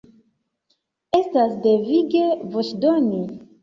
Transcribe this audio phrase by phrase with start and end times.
[1.19, 3.27] Estas devige voĉdoni.